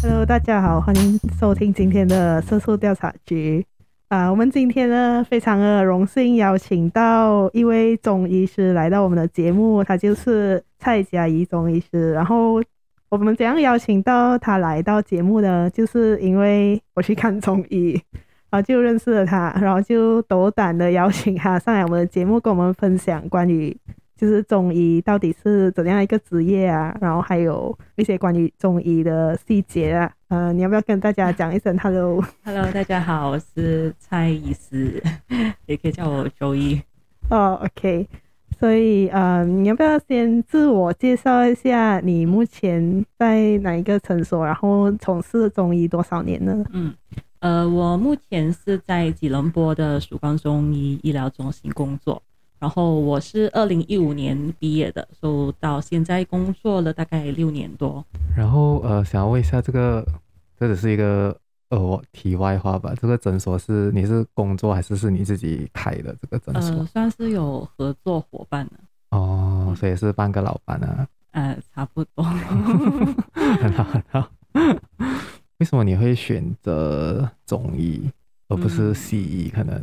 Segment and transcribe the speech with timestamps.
[0.00, 3.66] Hello，大家好，欢迎收听今天的色素调查局。
[4.08, 12.12] 啊，我们今天呢，非常的荣幸邀请到一位中医师来到我们的节目，他就是蔡佳怡中医师。
[12.12, 12.62] 然后
[13.10, 15.68] 我们怎样邀请到他来到节目呢？
[15.68, 18.00] 就是因为我去看中医，
[18.52, 23.74] 然后就认识了他，然后就斗胆的邀请他上来我们的节目，跟我们分享关于。
[24.14, 26.96] 就是中医到底是怎样一个职业啊？
[27.00, 30.12] 然后还有一些关于中医的细节啊。
[30.28, 35.02] 呃，你要不要跟大家讲一声 hello？Hello， 大家好，我是蔡医师，
[35.66, 36.80] 也可以叫我周医。
[37.30, 38.06] 哦，OK。
[38.60, 41.98] 所以呃，你要不要先自我介绍一下？
[41.98, 44.46] 你目前在哪一个诊所？
[44.46, 46.64] 然后从事中医多少年呢？
[46.72, 46.94] 嗯，
[47.42, 52.22] 呃，我目前是在吉隆坡的曙光中医医疗中心工作。
[52.60, 58.04] 然后我是二零一五年毕业的，所以到现在工作了大概六年多。
[58.36, 60.06] 然后呃，想要问一下，这个
[60.56, 61.36] 这只是一个
[61.70, 62.94] 呃题外话吧？
[63.00, 66.76] 这个诊所是你是工作还是是你自己开的这个诊所？
[66.76, 68.74] 呃，算是有合作伙伴的。
[69.10, 71.08] 哦，所以是半个老板啊？
[71.32, 72.22] 呃，差不多。
[72.22, 74.28] 很 好很好。
[75.62, 78.10] 为什么你会选择中医
[78.48, 79.48] 而不是西医？
[79.48, 79.76] 可能？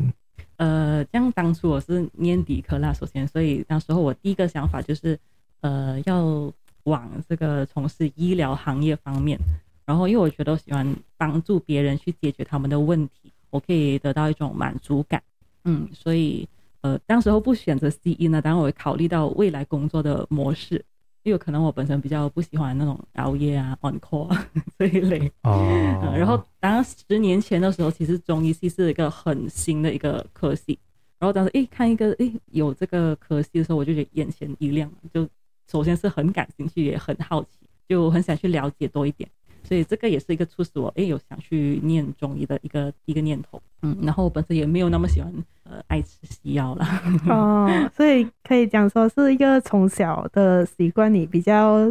[0.57, 5.17] 嗯呃，这样当初我是念理科啦，首先，所以那时候我第一个想法就是，
[5.61, 6.51] 呃，要
[6.83, 9.39] 往这个从事医疗行业方面。
[9.85, 15.23] 然后，因为我觉得我喜欢帮助别人去解决他们的问题，我可以得到一种满足感。
[15.63, 16.45] 嗯，所以，
[16.81, 20.83] 呃，当时候不选择西医呢，当然我会考虑到未来工作的模式。
[21.23, 26.17] 因为可能我本身比较不喜欢那种熬夜啊、on call 啊 这一类哦、嗯。
[26.17, 30.77] 然后当十年前的时候，其实中医系是一个很新的一个科系。
[31.19, 35.27] 然后当时诶看一个诶有这个科系的时候，我就觉得眼前一亮，就
[35.69, 37.49] 首先是很感兴趣，也很好奇，
[37.87, 39.29] 就很想去了解多一点。
[39.63, 43.61] 所以这个也是一个促使我诶有想去念中医的一个一个念头。
[43.81, 45.31] 嗯，然后我本身也没有那么喜欢
[45.63, 47.01] 呃爱吃西药啦。
[47.29, 51.89] 哦，所以可以讲说是一个从小的习惯，你比较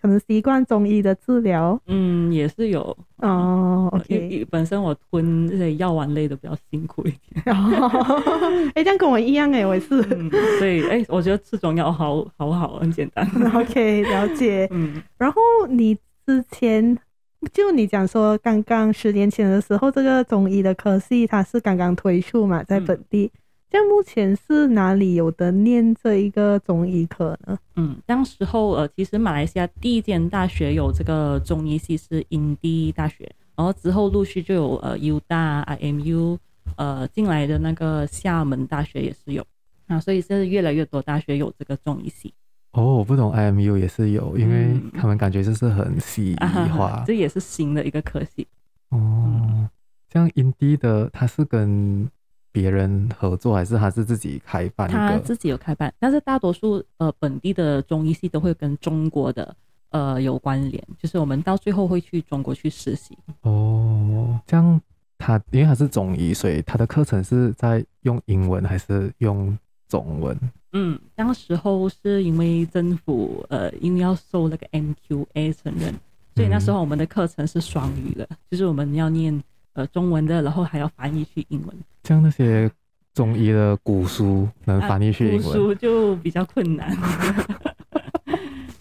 [0.00, 1.80] 可能习惯中医的治疗。
[1.86, 3.88] 嗯，也是有哦。
[3.92, 7.54] OK，本身我吞这些药丸类的比较辛苦一点。
[7.54, 8.22] 哦，
[8.74, 10.00] 哎，这样跟我一样哎，我也是。
[10.10, 13.24] 嗯，所以哎，我觉得吃中药好好好，很简单。
[13.54, 14.66] OK，了解。
[14.72, 15.94] 嗯，然后你
[16.26, 16.98] 之前。
[17.52, 23.30] 就你讲说，刚刚十年前的时候，这个中医的科系它是刚刚推出嘛，在本地。
[23.70, 27.58] 像、嗯、目前是哪里有的念这一个中医科呢？
[27.76, 36.38] 嗯，当时候呃，其实马来西亚第一间大学有这个中医系是印地大学，然后之后陆续就有呃 U 大、IMU，
[36.76, 39.44] 呃进来的那个厦门大学也是有
[39.86, 42.32] 啊，所以是越来越多大学有这个中医系。
[42.78, 46.36] 哦，我不懂，IMU 也是有，因为他们感觉就是很西医
[46.70, 48.46] 化，啊， 这也是新的一个科系。
[48.90, 49.68] 哦，
[50.12, 52.08] 像印地的，他是跟
[52.52, 54.88] 别人合作，还是他是自己开办？
[54.88, 59.54] 他自己有开办，但是大多数呃本地的中医系都会跟中国的
[59.90, 63.18] 呃有关联，就是我们到最后会去中国去实习。
[63.42, 64.80] 哦，这样
[65.18, 69.56] 他因为他是中医，所以他的课程是在用英文还是用
[69.88, 70.38] 中文？
[70.72, 75.94] 嗯，当时候是因为政府呃，因为要收那个 MQA 承认，
[76.34, 81.74] 所以那时候我们的课程是双语的，就是我们要念呃中文的，然后还要翻译去英文。
[82.04, 82.70] 像那些
[83.14, 85.42] 中医的古书能翻译去英文？
[85.42, 86.94] 古书就比较困难。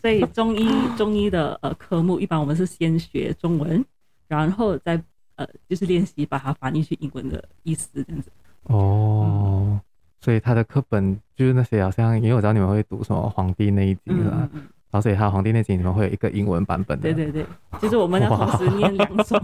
[0.01, 3.83] 所以中医中医的呃科目，一般我们是先学中文，
[4.27, 5.01] 然后再
[5.35, 8.29] 呃就是练习把它翻译去英文的意思这样子。
[8.63, 9.79] 哦。
[10.19, 14.37] 嗯所以他的课本就是那些好像，因为我知道你们会读什么《黄帝内经》是吧？
[14.41, 17.13] 嗯嗯，然后所以他《黄帝内经》你们会有一个英文版本的。
[17.13, 17.45] 对对对，
[17.79, 19.39] 就是我们要同时念 两种，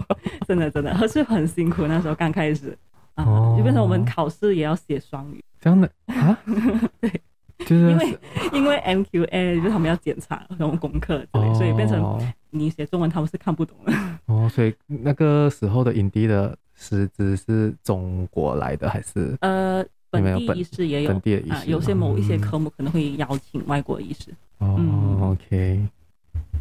[0.48, 1.86] 真的真的，而是很辛苦。
[1.86, 2.76] 那时候刚开始
[3.14, 5.42] 啊，哦、就变成我们考试也要写双语。
[5.60, 6.36] 这样的啊？
[7.00, 7.20] 对，
[7.58, 8.18] 就是因为
[8.52, 12.20] 因为 MQA 就是他们要检查那种功课之类，哦、所以变成
[12.50, 13.92] 你写中文他们是看不懂的。
[14.26, 19.36] 哦，所以那个时候的影帝的师资是中国来的还是？
[19.40, 19.84] 呃。
[20.22, 21.10] 本地医师也有
[21.50, 24.30] 啊，有些某一些科目可能会邀请外国医师。
[24.58, 25.80] 哦、嗯 oh,，OK。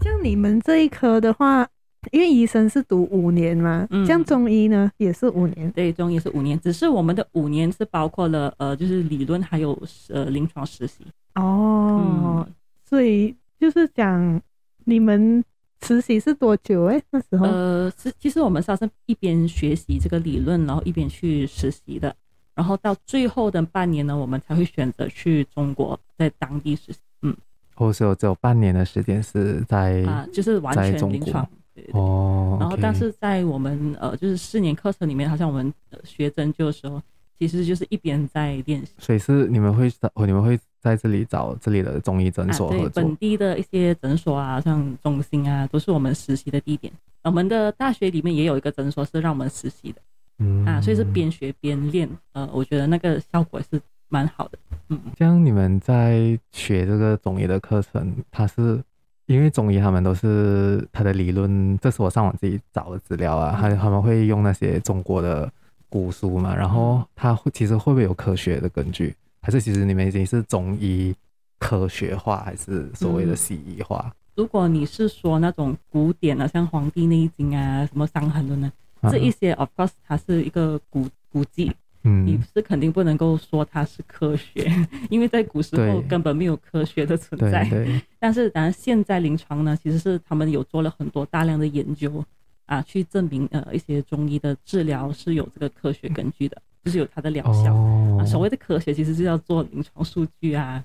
[0.01, 1.67] 像你们这一科的话，
[2.11, 5.71] 因为医生是读五年嘛，嗯，像中医呢也是五年。
[5.71, 9.79] 对，中医是五年，只是我们的五年是包括了呃，就是理论还有
[10.09, 11.05] 呃临床实习。
[11.35, 12.53] 哦，嗯、
[12.83, 14.41] 所以就是讲
[14.83, 15.43] 你们
[15.83, 16.85] 实习是多久？
[16.85, 22.13] 哎，那时候呃，是其实我们是要是一边学习这个理论，然后一边去实习的。
[22.55, 26.99] 然后到最后的半年呢，我们才会选择去中国，在当地实习。
[27.21, 27.35] 嗯，
[27.75, 31.43] 或者说只有半年的时间是在啊，就是完全临床。
[31.75, 35.73] 对对对哦，然后但是在我们呃，就是四年课程里面，好像我们
[36.03, 37.01] 学针灸的时候，
[37.39, 38.91] 其实就是一边在练习。
[38.99, 42.85] 所以是你们会找，你们会在这里找这里的中医诊所合作。
[42.85, 46.93] 啊、对，本地的一些诊所啊，像中心啊，都是我们实习的地点。
[47.23, 49.99] 我们的大学里面也有一个诊所是让我们实习的。
[50.39, 54.57] 嗯啊，所以是边学边练，呃，我觉得那个效果是蛮好的。
[54.89, 58.83] 嗯，像你们在学这个中医的课程，它是
[59.27, 65.49] 因为中医他们都是他的理论，这是我上网自己找的资料啊，他、嗯、他们会用那些中国的
[65.87, 71.15] 古书嘛，然后他会其实会不会有科学的根据，还是其实你们已经是中医
[71.59, 74.03] 科学化，还是所谓的西医化？
[74.07, 78.71] 嗯、如果你是说那种古典的，像《黄帝内经》啊，什么《伤寒论》呢？
[79.09, 81.71] 这一些，of course，它是一个古古迹，
[82.03, 84.71] 嗯，你是肯定不能够说它是科学，
[85.09, 87.67] 因为在古时候根本没有科学的存在。
[88.19, 92.23] 但是，当然现在临床呢，其实是他们有做了很多大量的研究
[92.65, 97.73] 啊，去证明呃一些中医的治疗是有这个科学根据的，就是有它的疗效。
[97.73, 98.17] 哦。
[98.19, 100.83] 啊，所谓的科学其实是要做临床数据啊、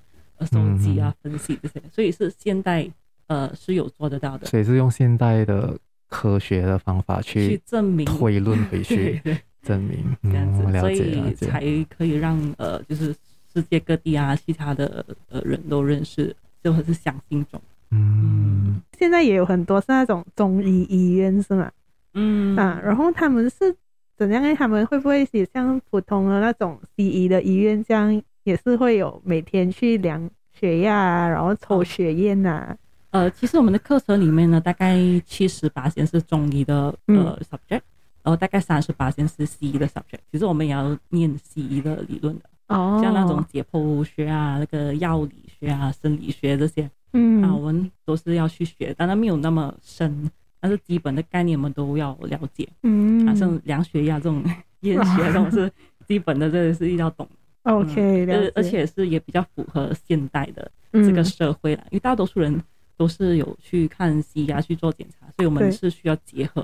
[0.50, 2.88] 收集啊、分析这些，所以是现代
[3.26, 4.46] 呃是有做得到的。
[4.46, 5.76] 所以是用现代的。
[6.08, 9.20] 科学的方法去去证明推论回 去
[9.62, 13.14] 证明 这样子，所以才可以让呃，就是
[13.52, 17.60] 世界各地啊，其他的呃人都认识，就是相信中。
[17.90, 21.70] 嗯，现在也有很多是那种中医医院，是吗？
[22.14, 23.74] 嗯啊，然后他们是
[24.16, 24.54] 怎样？
[24.54, 32.76] 他们会不会也像普通的那种西医的医院这样，也是会有每天去量血压啊，然后抽血验啊？
[33.10, 37.80] 呃，其实我们的课程里面呢，大概七十八先是中医的呃 subject，
[38.22, 40.20] 然后大概三十八先是西医的 subject。
[40.30, 54.44] 其实我们也要念西医的理论的，哦，像那种解剖学啊、那个药理学啊、生理学这些，嗯，啊，我们都是要去学，当然没有那么深，但是基本的概念我们都要了解，嗯，啊，像量血压这种
[54.80, 55.72] 验血这种是
[56.06, 57.26] 基本的，这个是要懂。
[57.62, 62.62] OK，而而且是也比较符合现代的这个社会了，因为大多数人。
[62.98, 66.62] 都是有去看西医啊，去做检查，所以我们是需要结合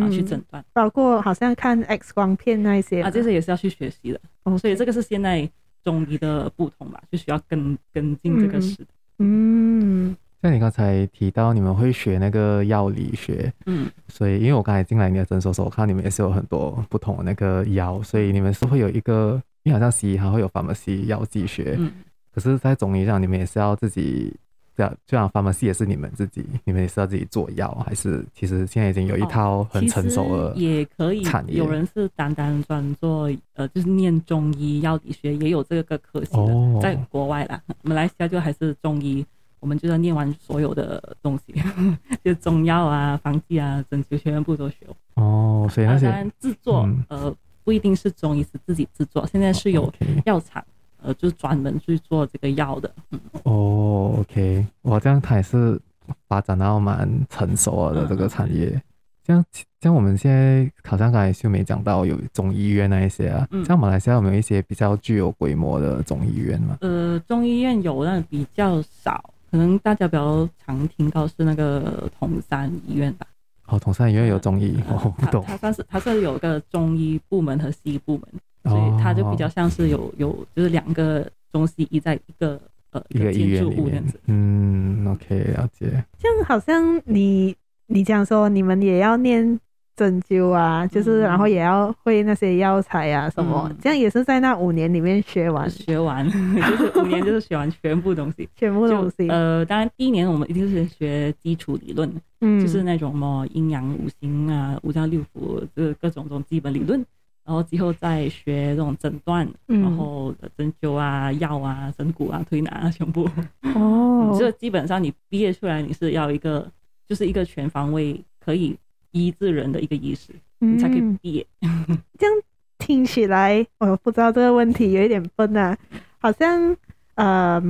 [0.00, 4.20] 啊去诊断，包括好像看 X 光片那一些啊，这些也是要去学习的。
[4.44, 5.50] 哦，所以这个是现在
[5.82, 8.86] 中医的不同吧，就需要跟跟进这个事。
[9.18, 21.90] 嗯，像你刚才提到你们会学那个药理学，嗯，所以因为我刚才进来你的诊所时候，我看你们也是有很多不同的那个药，所以你们是会有一个，因为好像西医还会有 pharmacy 药剂学，嗯，
[22.32, 24.32] 可是，在中医上你们也是要自己。
[24.76, 30.78] 这样，就像 pharmacy 也是你们自己，你们也是要自己做药，还是其实现在已经有一套很成熟的产业？
[30.78, 31.22] 也可以，
[31.56, 39.24] 有人是单单专做，呃，就是念中医药理学，也有这个科系的，哦、在国外啦，马来西亚就还是中医，
[39.60, 41.54] 我们就要念完所有的东西，
[42.24, 44.78] 就中药啊、方剂啊、针灸全部都学。
[45.14, 49.92] 哦，所以那些制作，嗯、呃，不一定是中医是自己制作，现在是有
[50.24, 50.60] 药厂。
[50.60, 50.73] 哦 okay
[51.04, 55.78] 呃，就是专门去做这个药的，嗯，哦，OK，哇，这样它也是
[56.26, 58.82] 发展到蛮成熟了的这个产业。
[59.26, 59.42] 像、
[59.80, 66.78] 像我们现在好像刚才秀梅讲到有中医院那一些啊，嗯、像马来西亚有没有一些比较具有规模的中医院嘛？
[66.80, 73.26] 呃，中医院有，但比较少，可能大家比较常听到是那个同山医院吧。
[73.66, 75.44] 哦，同山医院有中医，哦、不懂。
[75.46, 78.28] 它算是它是有个中医部门和西医部门。
[78.64, 84.18] 所以它就比较像是有有就是两个中西医在一个呃一个建筑物这样子。
[84.26, 86.04] 嗯，OK，了解。
[86.18, 87.54] 这样好像你
[87.86, 89.60] 你讲说你们也要念
[89.96, 99.28] 针灸啊，就是然后也要会那些药材啊什么，嗯、这样也是在那五年里面学完学完， 就是五年就是学完全部东西， 全部东西。
[99.28, 107.04] 呃，当然第一年我们一定是学基础理论，嗯，就是那种什么阴阳五行啊、五脏六腑，这各种这种基本理论。
[107.44, 113.28] 然后之后再学这种诊断，嗯、然后针灸啊、药啊、整骨啊、推拿啊，全部
[113.74, 114.34] 哦。
[114.40, 116.66] 这基本上你毕业出来，你是要一个，
[117.06, 118.74] 就是一个全方位可以
[119.10, 121.46] 医治人的一个医师，嗯、你才可以毕业。
[122.18, 122.34] 这样
[122.78, 125.76] 听起来，我不知道这个问题有一点笨啊，
[126.18, 126.74] 好像
[127.16, 127.62] 呃，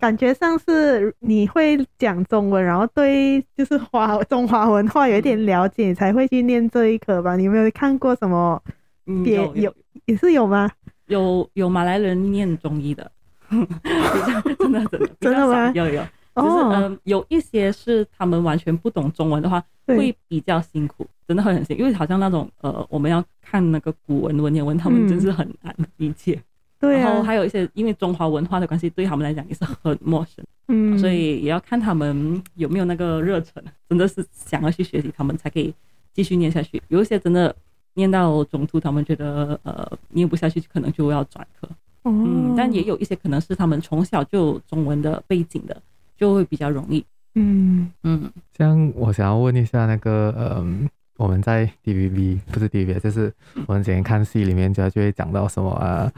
[0.00, 7.36] 感觉上是你会讲中文，然后对就是华中华文化有一点了解，才会去念这一科吧？
[7.36, 8.60] 你有没有看过什么？
[9.06, 9.74] 嗯，也有，有
[10.06, 10.70] 也是有吗？
[11.06, 13.10] 有有马来人念中医的，
[13.50, 15.72] 真的真的真的吗？
[15.74, 16.02] 有有，
[16.36, 21.06] 就是嗯，有一些是他们完全不懂中文的话，会比较辛苦。
[21.26, 26.34] 真的会很新，因为好像那种呃，我们要看那个古文文言文，他们真是很难理解。
[26.34, 26.44] 嗯、
[26.80, 30.44] 对、啊，然后还有一些因为中华文化的关系，对他们来讲也是很陌生。
[30.68, 35.72] 嗯，所以也要看他们有没有那个热忱，真的是想要去学习，他们才可以
[36.12, 36.82] 继续念下去。
[36.88, 37.54] 有一些真的
[37.94, 41.68] 念到中途，他们觉得呃念不下去，可能就要转科。
[42.04, 45.80] 嗯，但也有一些可能是他们从小就中文的背景的，
[46.16, 47.04] 就会比较容易。
[47.34, 47.90] 嗯。
[48.02, 53.32] 嗯，像我想要问一下那个，嗯，我们在 DVB 不是 DVB，就是
[53.66, 56.10] 我们之前看戏里面就就会讲到什么啊，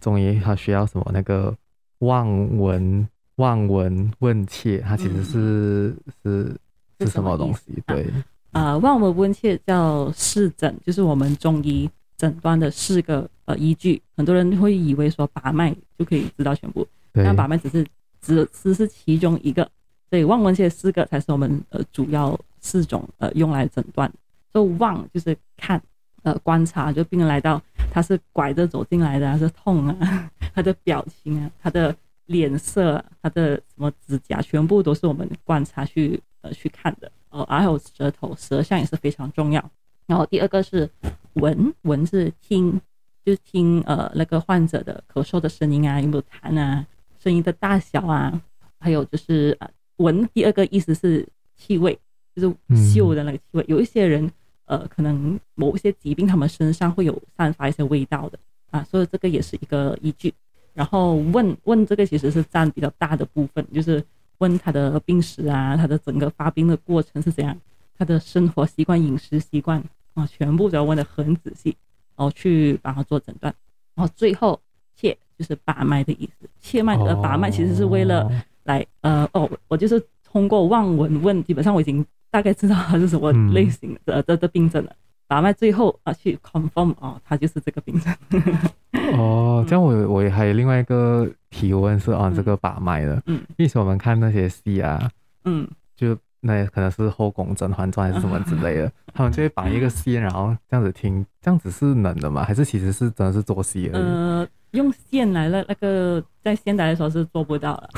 [0.00, 1.56] 中医它需要什么那个
[2.00, 6.54] 望闻望闻问切，它其实是、嗯、
[6.98, 7.82] 是是什么东西？
[7.86, 14.00] 对，啊，啊望闻问切叫视诊，就是我们中医诊断的四个呃依据。
[14.16, 17.86] 很多人会以为说把脉就可以知道全部，但把脉只是
[18.20, 19.68] 只只是其中一个。
[20.10, 24.10] 所以望闻切四个才是我们呃主要四种呃用来诊断。
[24.52, 25.80] 所以望就是看
[26.22, 31.94] 呃观察，就病人来到他是拐着走进来的，还是痛啊，他的表情啊，他的
[32.26, 37.10] 脸色，他的什么指甲，全部都是我们观察去呃去看的。
[37.30, 39.70] 哦，还有舌头，舌象也是非常重要。
[40.06, 40.88] 然后第二个是
[41.32, 42.80] 闻，闻是听，
[43.24, 46.86] 就是听呃那个患者的咳嗽的声音啊，有没有痰啊，
[47.18, 48.40] 声音的大小啊，
[48.78, 49.68] 还有就是呃。
[50.00, 51.92] 闻第二个意思是气味，
[52.34, 53.62] 就是嗅的那个气味。
[53.68, 54.32] 有一些人，
[54.64, 58.38] 呃，可能某一些疾病，他们身上会有散发一些味道的
[58.70, 60.32] 啊，所以这个也是一个依据。
[60.72, 64.02] 然后问问这个其实是占比较大的部分，就是
[64.40, 67.56] 问他的病史啊，他的整个发病的过程是怎样，
[67.96, 69.82] 他的生活习惯、饮食习惯
[70.12, 71.74] 啊，全部都要问得很仔细，
[72.16, 73.54] 然后去帮他做诊断。
[73.94, 74.60] 然后最后
[74.94, 78.30] 切就是把脉的意思，切脉的把脉其实是为了。
[78.64, 84.94] 来，呃，哦，我就是通过望闻问，基本上我已经大概知道他是什么类型的、嗯、的的病症了。
[85.30, 88.12] 把脉最后啊去 confirm 哦，他就是这个病症。
[89.16, 95.08] 哦，这样我我还有另外一个提问是啊，这个把脉的，嗯，因为我们看那些戏啊，
[95.44, 102.42] 嗯，就那可能是后宫甄嬛传还是什么之类的，嗯、 他们就会绑一个线，然后这样子听，这样子是能的吗？
[102.42, 104.02] 还是其实是真的是做戏而已？
[104.02, 107.88] 呃用线来了，那个在现代的时候是做不到了。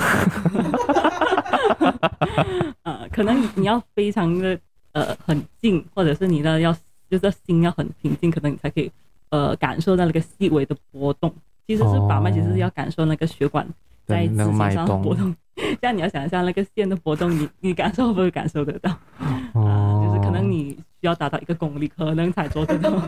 [2.84, 4.58] 呃，可能你要非常的
[4.92, 6.76] 呃很近，或者是你的要
[7.12, 8.90] 就是心要很平静，可能你才可以
[9.28, 11.30] 呃感受到那个细微的波动。
[11.66, 13.68] 其实是把脉，其实是要感受那个血管
[14.06, 15.36] 在指尖上的波动。
[15.54, 18.90] 这样你要想一下那个线的波动，你你感受会不会感受得到？
[19.20, 22.90] 啊、呃，就是可能你需要达到一个功力，可能才做得到。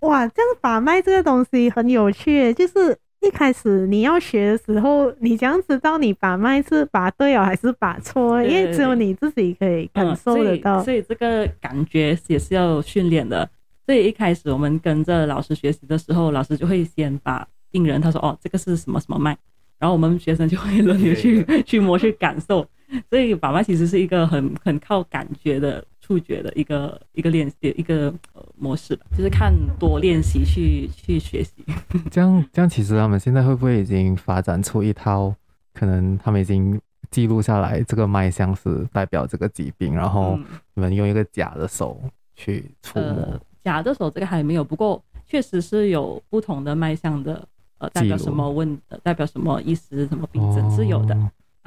[0.00, 8.42] 哇，这样把脉这个东西很有趣，就是一开始你要学的时候，你怎样知道你把脉是把对了还是把错？
[8.42, 10.80] 因为只有你自己可以感受得到。
[10.80, 13.48] 嗯，所以，所以这个感觉也是要训练的。
[13.84, 19.36] 所以一开始我们跟着老师学习的时候，老师就会先把病人他说哦，这个是什么什么脉，
[19.78, 22.66] 然后我们学生就会轮流去去摸去感受。
[23.08, 25.84] 所以把脉其实是一个很很靠感觉的。
[26.10, 31.64] 触觉的一个一个练习一个呃模式，就是看多练习去去学习。
[32.10, 35.32] 这样这样，其实他们现在会不会已经发展出一套，
[35.72, 36.80] 可能他们已经
[37.12, 40.36] 记录下来这个脉象是代表这个疾病，然后
[40.74, 42.02] 你们用一个假的手
[42.34, 43.08] 去触摸。
[43.08, 47.46] 呃，假的手这个还没有，不过确实是有不同的脉象的，
[47.78, 51.16] 呃，代表什么问，代表什么意思，什么病症是有的。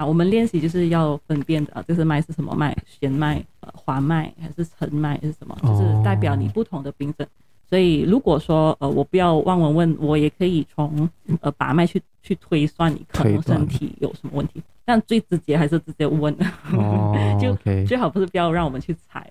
[0.05, 7.27] 我们练习就是要分辨的啊，这是脉是什么脉，弦脉、呃，滑脉还是沉脉还是什么，就是代表你不同的病症。
[7.69, 11.09] 所以如果说呃，我不要望闻问，我也可以从
[11.41, 14.61] 呃把脉去去推算你可能身体有什么问题。
[14.85, 16.35] 但最直接还是直接问，
[16.73, 17.55] 哦、 就
[17.85, 19.25] 最好不是不要让我们去猜。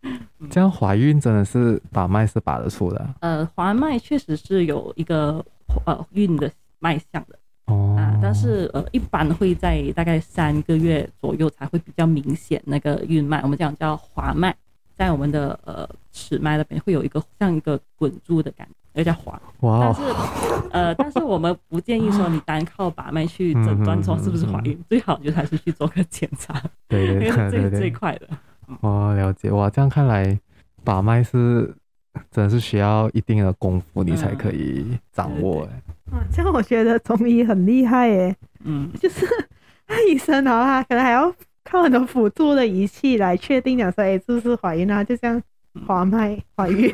[0.50, 3.14] 这样怀孕真的是把脉是把得出的？
[3.20, 5.44] 呃，滑脉确实是有一个
[5.84, 7.38] 呃孕的脉象的。
[7.66, 7.93] 哦啊，
[8.24, 14.54] 但是呃，一般会在大概三个月左右才会比较明显那个孕脉，我们讲叫滑脉，
[14.96, 19.38] 在我们的呃尺脉那边会有一个像一个滚珠的感觉，那叫滑。
[19.60, 19.80] 哇！
[19.80, 20.02] 但是
[20.72, 28.28] 呃，但是我们不建议说你单靠把脉去诊断说是不是怀孕，最好就还是去做个检查，对对对， 最快的。
[28.80, 30.40] 哦，了解哇，这样看来
[30.82, 31.74] 把脉是。
[32.30, 35.82] 真的是需要一定的功夫，你才可以掌握哎。
[36.14, 38.34] 哇， 这样我觉得中医很厉害耶。
[38.64, 39.26] 嗯，就是
[40.08, 41.32] 医生的话，可能还要
[41.64, 45.02] 靠很多辅助的仪器来确定讲说，哎，是不是怀孕啊？
[45.02, 45.42] 就像
[45.86, 46.92] 滑脉 怀孕。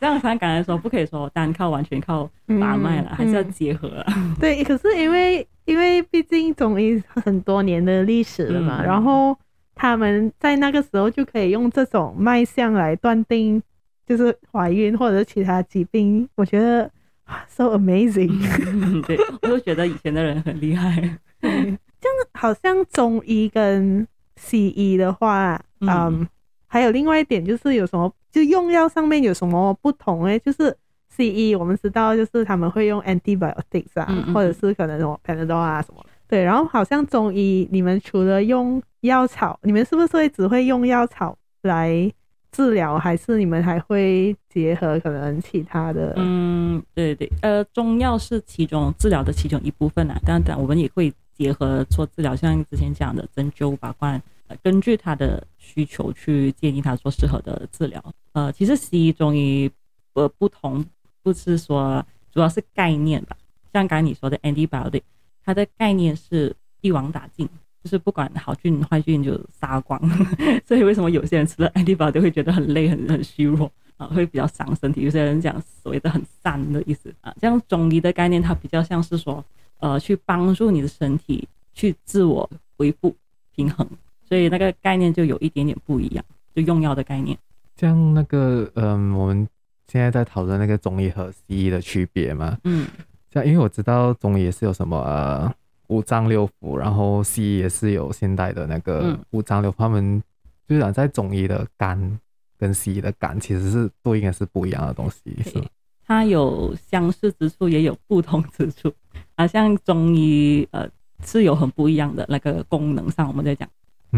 [0.00, 4.06] 这样才敢来说，不可以说单靠完全靠把脉了，还是要结合了。
[4.38, 9.36] 对，可是因为因为毕竟中医很多年的历史了嘛，然后。
[9.76, 13.60] 他们在那个时候就可以用这种脉象来断定，
[14.06, 16.28] 就是怀孕或者是其他疾病。
[16.36, 16.88] 我觉得
[17.48, 18.30] so amazing。
[19.06, 21.00] 对，我就觉得以前的人很厉害。
[21.40, 26.28] 这样好像中医跟西医的话，嗯，嗯，
[26.66, 30.38] 还有另外一点就是有什么，就用药上面有什么不同诶？
[30.40, 30.76] 就是
[31.08, 36.04] 西医我们知道就是他们会用 antibiotics 啊，嗯嗯，或者是可能什么 Panadol 啊什么。
[36.26, 42.10] 对，然后好像中医，你们除了用药草，你们是不是会只会用药草来
[42.54, 46.14] 治疗，还是你们还会结合可能其他的？
[46.16, 58.00] 嗯，对对，呃，中药是其中治疗的其中一部分啊，当然我们也会结合做治疗，像之前讲的针灸、拔罐，呃根据他的需求去建议他做适合的治疗。
[58.32, 59.68] 呃，其实西医、中医
[60.12, 60.84] 呃不同，
[61.22, 63.36] 不是说主要是概念吧，
[63.72, 65.02] 像刚才你说的 antibiotic。
[65.46, 67.46] 它的概念是一网打尽，
[67.84, 70.00] 就是不管好菌坏菌就杀光。
[70.66, 75.02] 所以为什么有些人吃了 antibiotic 会觉得很累、很很虚弱啊，会比较伤身体？
[75.02, 77.32] 有些人讲所谓的很散的意思啊。
[77.38, 79.44] 这样中医的概念，它比较像是说，
[79.80, 82.48] 呃，去帮助你的身体去自我
[82.78, 83.14] 恢复
[83.54, 83.86] 平衡。
[84.26, 86.24] 所以那个概念就有一点点不一样，
[86.54, 87.36] 就用药的概念。
[87.76, 89.46] 像那个，嗯、呃，我们
[89.86, 92.56] 现在在讨论那个中医和西医的区别嘛？
[92.64, 92.86] 嗯。
[93.30, 95.52] 像因为我知道中医是有什么、呃、
[95.88, 100.22] 五脏六腑，然后西医也是有现代的那个五脏六腑，他们
[100.66, 102.18] 虽然在中医的肝
[102.58, 105.64] 跟西医的肝其实是都应该是不一样的东西，是吗？
[106.06, 108.92] 它有相似之处，也有不同之处。
[109.36, 110.88] 啊，像中医呃
[111.24, 113.68] 是有很不一样的那个功能上，我们在讲，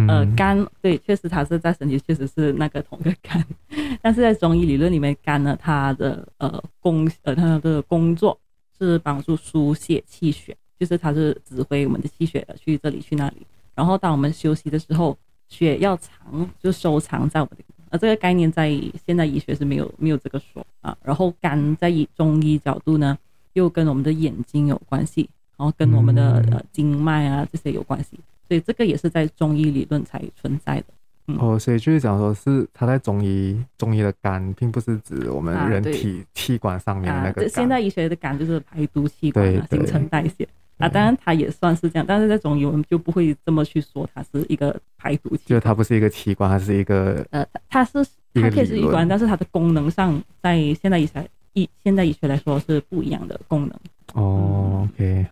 [0.09, 3.45] 呃肝对，确实它是在身体确实是那个同个肝，
[4.03, 8.39] 但是在中医理论里面，肝呢它的呃工呃它的工作。
[8.79, 13.47] 是帮助输血气血，就是它是指挥我们的气血的去这里去那里。
[13.75, 15.17] 然后当我们休息的时候，
[15.49, 18.71] 血要藏就收藏在我们的，呃，这个概念在
[19.07, 20.97] 现代医学是没有没有这个说啊。
[21.05, 23.17] 然后肝在以中医角度呢，
[23.53, 28.19] 又跟我们的眼睛有关系，然后跟我们的呃经脉啊这些有关系，
[28.49, 30.87] 所以这个也是在中医理论才存在的。
[31.29, 45.61] 嗯、哦，所以就是讲说，是它在中医，中医的肝，并不是指我们人体器官上面的那个现代医学的肝就是排毒器官、啊、新陈代谢啊，当然它也算是这样，但是在中医我们就不会这么去说它是一个排毒器官。
[45.61, 53.71] 就它不是一个器官，它是一个呃，它是它可以是器官，但是它的功能上，在现代医学医现代医学来说是不一样的功能。
[54.15, 55.27] 哦，OK。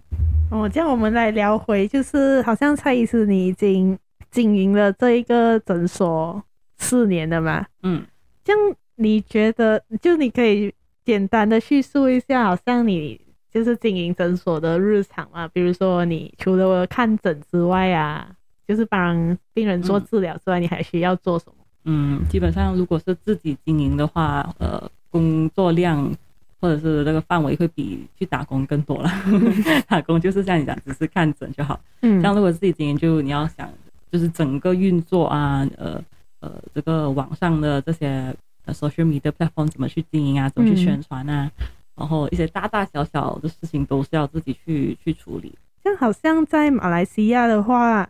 [0.50, 3.98] 哦，这样我们来聊回，就是好像蔡医师你已经。
[4.30, 6.42] 经营了这一个诊所
[6.78, 7.64] 四年了嘛？
[7.85, 8.04] 嗯，
[8.42, 13.20] 这样你觉得，就你可以简单的叙述一下，好像你
[13.54, 15.48] 就是经营诊所的日常嘛？
[15.48, 18.28] 比如说，你除了看诊之外啊，
[18.68, 21.54] 就是帮病人做治疗之外，嗯，你还需要做什么？
[21.84, 26.12] 嗯，基本上如果是自己经营的话，呃，工作量
[26.60, 29.10] 或者是那个范围会比去打工更多了。
[29.88, 31.80] 打工就是像你讲，只是看诊就好。
[32.02, 33.70] 嗯，像如果自己经营，就你要想。
[34.12, 36.00] 就是整个运作啊，呃
[36.38, 38.32] 呃，这个网上的这些
[38.68, 45.54] social media platform 怎么去经营啊，怎么去宣传啊，嗯、然后一些大大小小的事情都是要自己去去处理。
[45.83, 48.09] 像好像在马来西亚的话，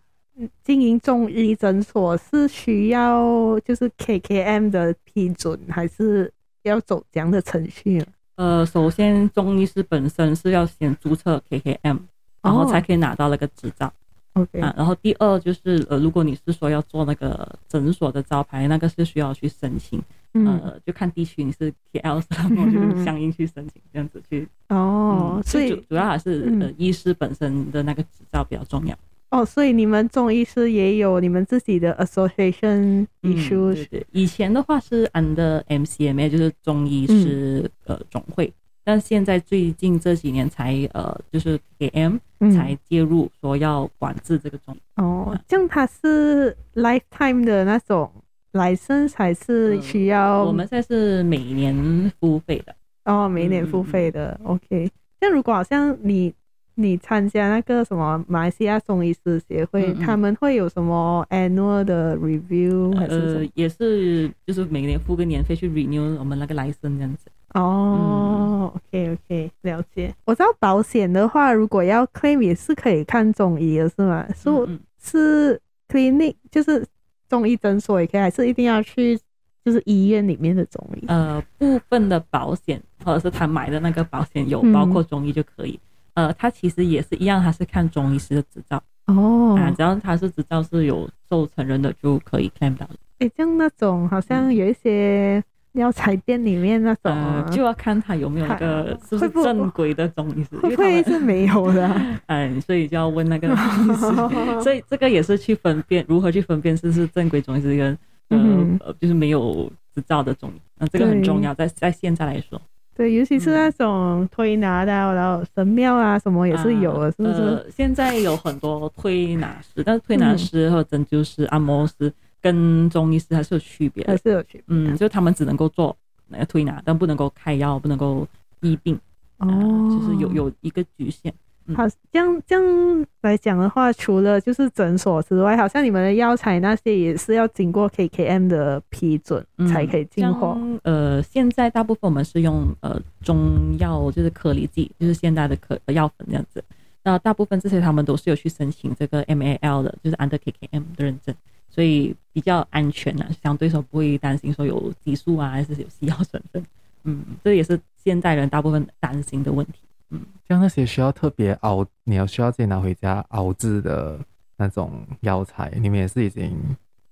[0.62, 8.04] 经营中医诊所是需要就是 KKM 的批准，还是要走这样的程序？
[8.36, 11.98] 呃，首先中医师本身是要先注册 KKM，
[12.42, 13.92] 然后才可以拿到那个执照。
[14.32, 24.48] OK，啊，然后第二就是呃，如果你是说要做那个诊所的招牌，那个是需要去申请，嗯、呃，就看地区你是 KL 什么，就相应去申请这样子去。
[24.68, 28.96] 哦，嗯、所以主主要还是呃，医师本身的那个执照比较重要。
[29.30, 38.52] 哦，所以你们中医师也有你们自己的 association issues？、嗯、对对，以前的话是 under MCMA，就是中医师、嗯、呃总会。
[38.86, 42.18] 但现在最近这几年才呃，就是 KM
[42.54, 48.12] 才介入说要管制这个中医、嗯、哦，这样它是 lifetime 的那种
[48.54, 50.38] license 还是需要？
[50.38, 54.38] 呃、我们现在是每年付费的哦，每年付费的。
[54.44, 54.90] 嗯、OK，
[55.20, 56.32] 那如果好像你
[56.76, 63.40] 你参加那个什么马来西亚中医师协会，他们会有什么 annual 的 review 还是什么？
[63.40, 67.30] 呃，也是就是每年付个年费去 renew 我们那个 license 这样子。
[67.54, 70.12] 哦、oh，OK OK，了解。
[70.24, 74.26] 我知道保险的话，如果要 claim 也是可以看中医的，是吗？
[74.34, 76.84] 是、嗯、是 clinic，就是
[77.28, 79.18] 中医诊所也可以，还是一定要去
[79.64, 81.04] 就是医院里面的中医？
[81.06, 85.78] 呃，部分的保险或者是他买的那个保险有包括中医就可以。
[86.14, 88.82] 嗯、呃，他其实也是一样，他是看中医师的执照。
[89.06, 92.88] 哦，啊，只要他是执照是有受承人的就可以 claim 到。
[93.18, 95.42] 哎，像那种好像有一些
[95.74, 101.90] 药材店里面那种，呃，就要看他有没有一个是不是正规的中医师，会不会是没有的？
[102.26, 104.60] 嗯， 所以就要问那个中医师。
[104.62, 112.60] 所以这个也是去分辨如何去分辨是不是正规中医师跟呃呃就是没有执照的中医，那这个很重要，在在现在来说。
[112.96, 117.64] 对，尤其是那种推拿的，嗯、然后神庙啊什么也是有的，啊、是不是、呃？
[117.68, 122.12] 现在有很多推拿师，但是推拿师和针灸师、按摩师
[122.44, 124.64] 跟中医师还是有区别的，还是有区别。
[124.66, 125.96] 嗯，就他们只能够做
[126.28, 128.28] 那个推拿，但不能够开药，不能够
[128.60, 128.94] 医病。
[129.38, 131.32] 哦、呃，就是有有一个局限。
[131.74, 140.52] 好，这样这样来讲的话，除了就是诊所之外，好像你们的药材那些也是要经过 KKM 的批准才可以进货。
[140.58, 146.62] 嗯、呃，现在大部分我们是用呃中药，就是颗粒剂，就是现代的颗药粉这样子。
[147.02, 151.34] 那大部分这些他们都是有去申请这个 MAL 的，就是 under KKM 的认证，
[151.74, 156.64] 所以比较安全啊，相对说不会担心说有激素啊，还是有西药成分。
[157.02, 159.80] 嗯，这也是现代人大部分担心的问题。
[160.10, 164.20] 嗯，像那些需要特别熬，你要需要自己拿回家熬制的
[164.56, 166.56] 那种药材，你们也是已经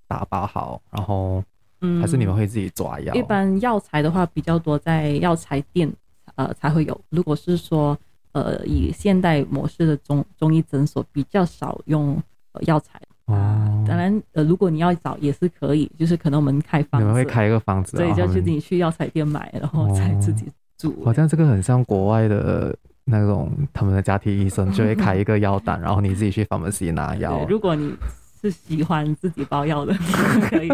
[0.07, 1.43] 打包好，然后，
[1.81, 3.13] 嗯，还是你们会自己抓药？
[3.15, 5.93] 一般药材的话比较多在药材店，
[6.37, 7.01] 呃，才会有。
[7.09, 7.99] 如果是说，
[8.31, 12.23] 呃，以现代模式的中中医诊所比较少用
[12.61, 13.01] 药材。
[13.27, 21.03] 哦、呃，当然，呃，如果你要找也是可以，就是可能我们开房子，你们会开一个房子，所以就去你去药材店买，然后再自己住。
[21.05, 27.47] 好像这个很像国外的那种，他们的家庭医生就会开一个药单， 然后你自己去 pharmacy 拿药。
[27.49, 27.95] 如果你
[28.41, 29.95] 是喜欢自己包药的，
[30.51, 30.71] 可以。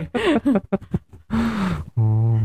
[1.94, 2.37] 哦。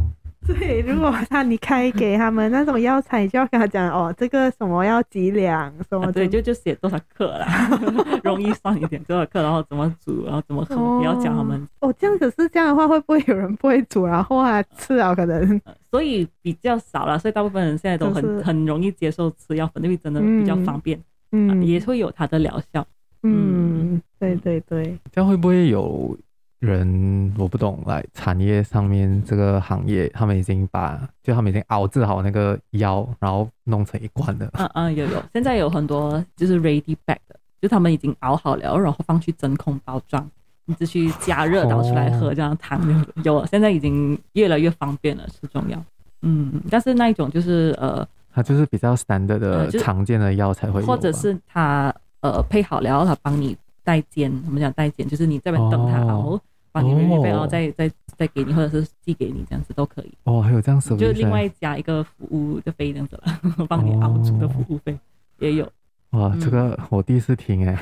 [0.48, 7.70] 对，如果他你开给他们那种药材，就要跟他讲哦，这个什么要几两，什么、啊、对，就就写多少克啦，
[8.24, 11.66] 容易算一点多少克，然后怎么煮，然后怎么喝，不要教他们。
[11.80, 15.16] 哦，这样子是这样的话，会不会有人不会煮，然后还吃啊？
[15.16, 21.00] 可能，所以比较少了，所以大部分人现在都很、就是、很容易接受吃药粉，因为真的比较方便，
[21.32, 22.86] 嗯，啊、也会有它的疗效。
[23.24, 26.18] 嗯，对对对，这样会不会有？
[26.66, 34.50] 人我不懂，来产业上面这个行业，他们已经把就他们已经熬制好那个药，然后弄成一罐的。
[34.54, 40.26] 嗯嗯，有有，现在有很多就是 ready bag 的，就他们已经熬好了，然后放去真空包装，
[40.64, 43.48] 你只需加热倒出来喝，哦、这样汤有了。
[43.48, 45.78] 现在已经越来越方便了，吃中药。
[46.22, 54.32] 嗯，但是那一种就是呃，它就是比较 standard 的常见的药才会有，或者是它呃配好了，它帮你代煎。
[54.46, 56.20] 我们讲代煎，就是你这边等它熬。
[56.20, 56.42] 哦
[56.74, 60.12] 帮你免费，然后再再再给你，或者是寄给你，这样子都可以。
[60.24, 64.98] 哦，还有这样子，就另外加一个服务的费这样子了， 帮你熬煮的服务费
[65.40, 65.72] 也有。
[66.10, 67.80] 哇，这个我第一次听哎。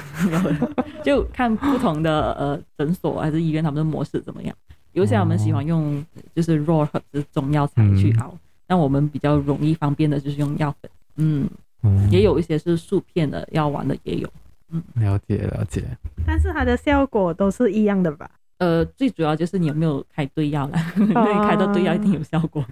[1.04, 4.56] 就看不同的呃诊所还是医院，他们的模式怎么样？
[4.94, 10.92] 有些我们喜欢用就是 raw 或者中药材去熬，那我们比较容易方便的就是用药粉。
[11.16, 11.50] 嗯，
[12.12, 14.30] 也有一些是素片的药丸的也有。
[14.70, 15.84] 嗯，了解了解。
[16.26, 18.30] 但是它的效果都是一样的吧？
[18.62, 20.78] 呃，最主要就是你有没有开对药了？
[20.96, 22.64] 对，开到对药一定有效果。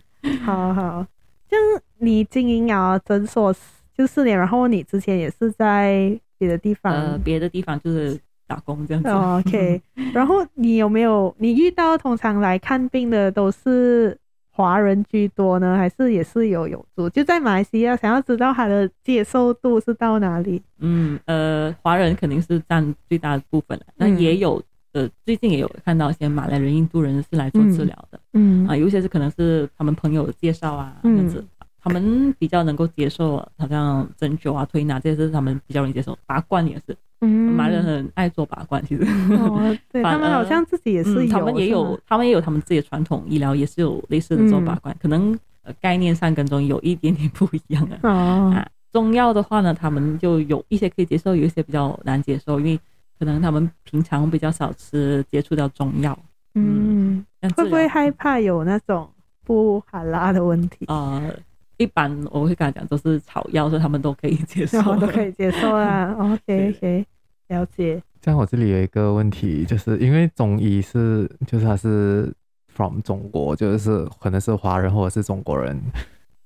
[0.45, 1.03] 好好，
[1.49, 1.59] 像
[1.97, 3.51] 你经营啊诊所
[3.97, 9.09] 就四年，然后你之前也是在别的地方，呃，别的地方就是打工这样子。
[9.49, 9.81] OK，
[10.13, 14.15] 然后你有没有你遇到通常来看病的都是
[14.51, 17.09] 华人居多呢，还是也是有有族？
[17.09, 20.61] 就在马来西亚，想要知道他的接受度是到哪里？
[20.77, 24.61] 嗯，呃，华人肯定是占最大的部分了，那也有。
[24.93, 31.45] 呃，最近也有看到一些马来人、印度人是来做治疗的，嗯，嗯啊，有一些是可能是他们朋友介绍啊，这样子，
[31.79, 52.79] 他们比较能够接受，好像针灸啊、推拿这些是他们比较容易接受，拔罐也是，嗯，马来人很爱做拔罐，其实，哦，对， 他们好像自己也是有，嗯、他们也有，他们也有他们自己的传统医疗，也是有类似的做拔罐，嗯、可能呃概念上跟中医有一点点 不一样的，哦，啊，中药的话呢，他们就有一些可以接受，有一些比较难接受，因为。
[53.19, 56.17] 可能他们平常比较少吃接触到中药，
[56.55, 57.25] 嗯，
[57.57, 59.09] 会不会害怕有那种
[59.43, 60.85] 不哈拉的问题？
[60.87, 61.29] 呃，
[61.75, 66.15] 一般我会跟他讲，都是草药，所以他们都可以接受， 都可以接受啊。
[66.17, 67.05] OK OK，
[67.49, 68.01] 了解。
[68.21, 72.33] 像我这里有一个问题，就是因为中医是，就是他是
[72.73, 75.77] from 中国，就是可能是华人或者是中国人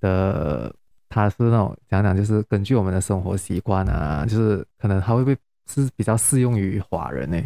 [0.02, 0.74] 的，
[1.08, 5.38] 他是那种讲讲，就是根据我们的生活习惯啊，就是可能他会不会。
[5.68, 7.38] 是比较适用于华人呢，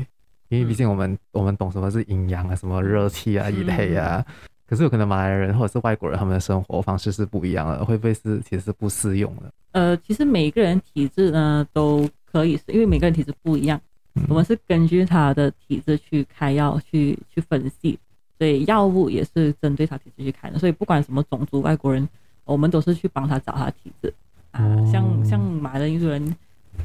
[0.49, 4.25] 因为毕竟我们我们懂什么是阴阳啊，什么热气啊、阴黑啊。
[4.67, 9.53] 可是有可能马来人或者是外国人，他们的生活方式是不一样的，会不会是其实是不适用的？
[9.71, 13.79] 呃，其实每个人体质呢都可以，因为每个人体质不一样
[14.27, 17.97] 我们是根据他的体质去开药，去去分析，
[18.37, 20.59] 所以药物也是针对他体质去开的。
[20.59, 22.05] 所以不管什么种族外国人，
[22.43, 24.13] 我们都是去帮他找他的体质
[24.51, 24.59] 啊。
[24.91, 26.35] 像像马来人印度人，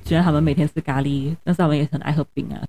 [0.04, 2.60] 虽然他们每天吃咖喱，但是他们也很爱喝冰啊。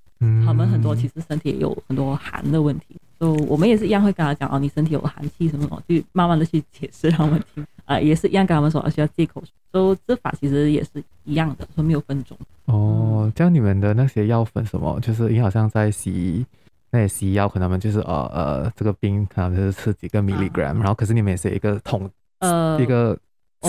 [0.46, 2.96] 他们很多其实身体也有很多寒的问题。
[3.20, 7.64] 就我们也是一样会跟他讲哦，你身体有寒气什么什么，去慢慢的去解释让他们听。
[7.86, 9.50] 啊、呃，也是一样跟他们说需要忌口水。
[9.72, 12.38] 所以这法其实也是一样的，说没有分种。
[12.66, 16.46] 哦，这样你们的那些药粉什么，就是你好像在西医
[16.92, 23.18] 那些西医药，可能他们就是呃呃，这个冰可能就是吃几个 milligram，、啊、然后可是你们也是一个桶呃一个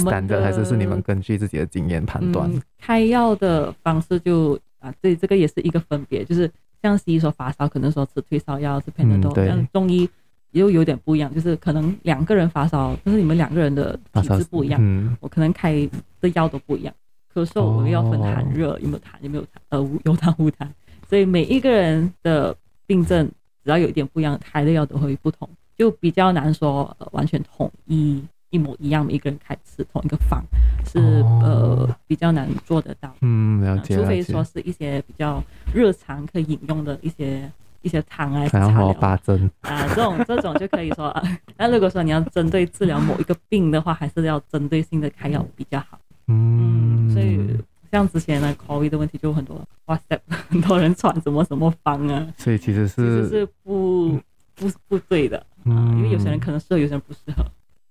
[0.01, 2.61] standard，还是是你们根据自己的经验判断、嗯？
[2.79, 6.51] 开药的方式就啊，对，这个也是一个分别，就是。
[6.83, 9.35] 像西医说发烧，可能说吃退烧药是偏的多。
[9.47, 10.07] 像中医
[10.51, 15.89] 又有点不一样，就是可能两个人发烧，但是你们两个人的体质不一样，嗯、我可能开
[16.21, 16.95] 的药都不一样。
[17.33, 20.69] 咳嗽我们要分寒热，有没有痰，有没有痰，呃，有痰无痰。
[21.09, 22.55] 所以每一个人的
[22.87, 23.27] 病症
[23.65, 28.23] 只要有一点不一样，开的药都会不同，就比较难说、呃、完全统一。
[28.55, 30.41] 一模一样，的一个人开吃同一个方
[30.87, 33.13] 是、哦、呃比较难做得到。
[33.21, 33.97] 嗯，了解。
[33.97, 35.43] 除非说是一些比较
[35.75, 37.51] 日常可以饮用的一些
[37.83, 39.37] 一些汤啊、茶疗啊，这
[39.97, 41.13] 种 这种就可以说。
[41.57, 45.99] 那如果说你要针对治疗某一个病的话，还是要针对性的开药比较好。
[46.29, 47.41] 嗯，嗯，所以
[47.91, 54.19] 像之前呢 COVID 的问题就很多，WhatsApp 很多人传什么什么方啊，所以其实是其实是不
[54.55, 55.45] 不不对的。
[55.65, 57.45] 嗯，因为有些人可能适合，有些人不适合。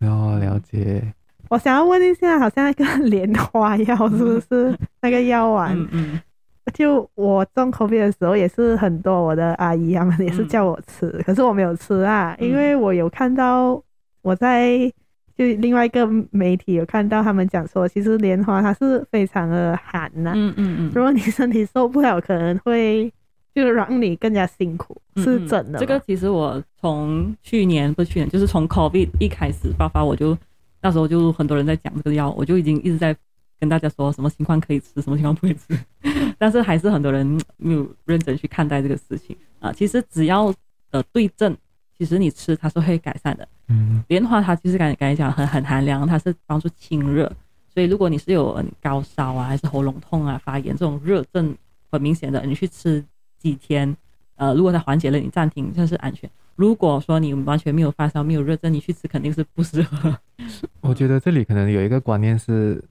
[0.07, 1.03] 哦，了解。
[1.49, 5.77] 我想要问一下，好像那个莲花药是不是 那个药丸？
[5.77, 6.21] 嗯嗯。
[6.73, 13.79] 就我中 COVID 的时候，也是很多我的阿姨他们也是叫我吃，嗯、可是我没有吃啊，因为我有看到
[14.21, 14.79] 我在
[15.37, 20.33] 就另外一个媒体有看到他们讲说，其实莲花它是非常的寒呐、啊。
[20.35, 20.91] 嗯嗯嗯。
[20.95, 23.11] 如果你身体受不了，可能会。
[23.53, 25.79] 就让你更加辛苦，是真的、嗯。
[25.79, 30.35] 这个其实我从去年不是去年，就是从 COVID 一开始爆发，我就
[30.81, 33.15] 那时候就很多人在讲这个药，我就已经一直在
[33.59, 35.79] 跟大家说什么情况可以吃，什么情况不可以吃。
[36.39, 37.25] 但是还是很多人
[37.57, 39.71] 没有认真去看待这个事情啊。
[39.71, 40.51] 其实只要
[40.89, 41.55] 呃对症，
[41.95, 43.47] 其实你吃它是会改善的。
[43.67, 47.31] 嗯，莲花它其实刚才刚才讲很很寒凉，它是帮助清热，
[47.71, 51.55] 所以如果你是有高烧啊，还是喉咙痛啊、发炎这种热症
[51.91, 53.03] 很明显的，你去吃。
[53.43, 53.95] 几天，
[54.37, 56.27] 呃，如果它缓解了，你暂停这是安全。
[56.55, 60.17] 如果说你完全没有发烧、没有热症，你去吃肯定是不适合。
[60.81, 62.81] 我觉得这里可能有一个观念是，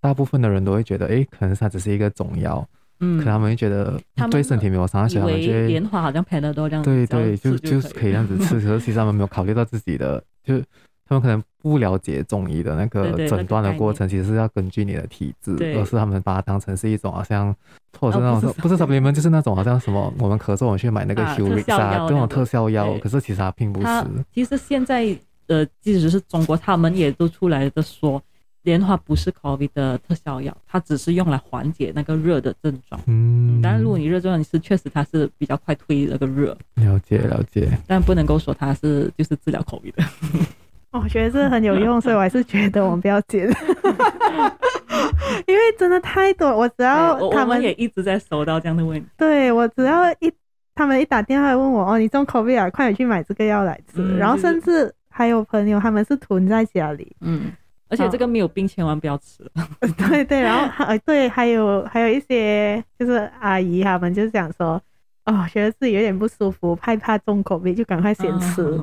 [0.00, 2.66] 大部分的人都会觉得，哎，可能它只是一个中药，
[3.00, 10.62] 嗯，可他们会觉得对身体没有伤害，他们觉得莲花好像偏的都这样子，对对，就就是可以这样子吃，可是其实他们没有考虑到自己的，就。
[11.08, 17.54] 他们可能不了解中医的那个诊断的过程，其实是要根据你的体质，而是他们把它当成是一种好像，
[17.98, 23.86] 或者是那种不是什么你们就是那种好像什么我们咳嗽我们去买那个 Curix 啊这种特效药，可是其实它并不是。
[24.34, 25.16] 其实现在
[25.46, 28.22] 呃，即使是中国，他们也都出来的说，
[28.64, 33.00] 莲花不是 COVID 的特效药，它只是用来缓解那个热的症状。
[33.06, 36.54] 嗯，当然如果你热症状，你是确实它是比较快退那个热。
[36.74, 40.04] 了解了解，但不能够说它是就是治疗 COVID 的。
[40.90, 43.46] 我 觉得这很有用，所以我还是觉得我们不要剪，
[45.46, 46.48] 因为真的太多。
[46.48, 49.06] 我只要他们也一直在收到这样的问题。
[49.16, 50.32] 对，我只要一
[50.74, 54.00] 他们一打电话问我哦，你中 COVID 啊，快点去买这个药来吃。
[54.02, 57.52] 嗯、然后甚至还有朋友他们是囤在家里，嗯，
[57.88, 59.44] 而且这个没有病千万不要吃。
[60.08, 64.80] 对对，然后还对，还有还有一些就是阿姨他们就是讲说。
[65.24, 68.82] 哦，觉得自己有点不舒服，害怕重口味，就赶快先吃。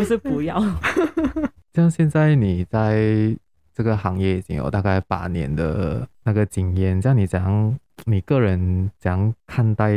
[0.00, 0.58] 不是不要。
[1.74, 3.36] 像现在你在
[3.74, 7.78] 这个行业已经有大概八年的那个经验，这样你怎样？
[8.06, 9.92] 你个人怎样看待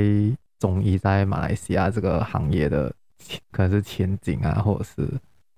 [0.59, 2.93] 中医在马来西亚这个行业的
[3.49, 5.07] 可能是前景啊，或者是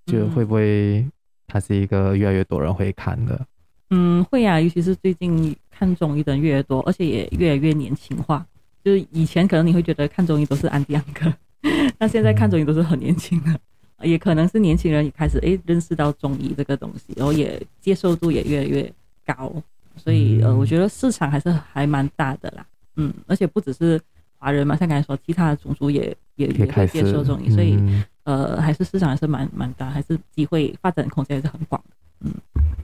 [0.05, 1.03] 就会不会
[1.47, 3.47] 它是一个越来越多人会看的？
[3.89, 8.45] 嗯，会啊，尤其是最近看中医的人越来越多，而且也越来越年轻化。
[8.83, 11.33] 就是以前可能你会觉得看中医都是安迪安哥，
[11.97, 13.59] 那现在看中医都是很年轻的，
[14.05, 18.91] 也可能是年轻人也开始诶认识到中医这个东西，然后也接受度也越来越
[19.25, 19.51] 高，
[19.97, 22.65] 所以呃我觉得市场还是还蛮大的啦，
[22.95, 23.99] 嗯，而且不只是
[24.37, 27.77] 华人嘛，像刚才说其他的种族也也也会接受中医，所以
[28.23, 32.31] 呃还是市场还是蛮蛮大，还是机会发展空间还是很广的，嗯，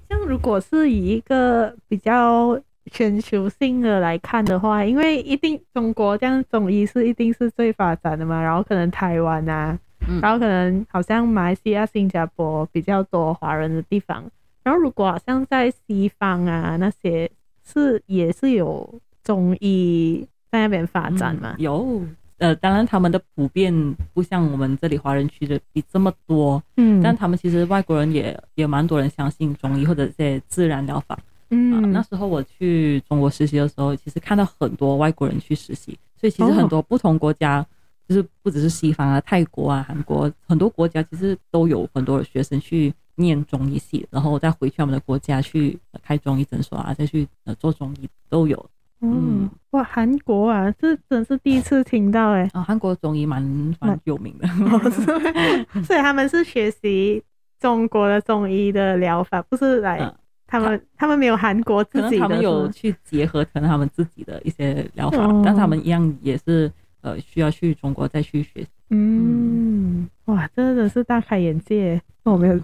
[0.10, 2.60] 像如果是以一个比较。
[2.92, 14.24] 全球性的来看的话，因为一定中国这样中医是一定是最发展的嘛，然后可能台湾啊，嗯、然后可能好像马来西亚、新加坡比较多华人的地方，
[14.64, 17.30] 然后如果好像在西方啊那些
[17.64, 21.56] 是也是有中医在那边发展嘛？
[21.58, 22.02] 嗯、有，
[22.40, 23.72] 呃，当然他们的普遍
[24.14, 31.18] 不像我们这里华人区的比这么多，嗯，但他们其实外国人也也蛮多人相信中医或者这些自然疗法，
[31.52, 37.66] 嗯、呃，那时候我去中国实习的时候，其实看到很多外国人去实习，所以其实很多不同国家，哦、
[38.08, 48.66] 就是不只是西方啊，泰国啊，韩国很多国家其实都有很多的学生去念中医系，然后再回去他们的国家去开中医诊所啊，再去呃做中医都有。
[49.04, 52.46] 嗯，哇，韩国啊，这真是第一次听到哎、欸。
[52.54, 53.42] 啊、哦，韩国中医蛮
[53.80, 54.48] 蛮有名的，
[55.84, 57.24] 所以他们是学习
[57.60, 68.68] 中国的中医的疗法，不是来、嗯、他们他，们没有韩国自己的，他们有去结合成他们自己的一些疗法，哦、但他们一样也是呃需要去中国再去学习。
[68.90, 72.02] 嗯，哇，真的是大开眼界。
[72.24, 72.60] 我没有，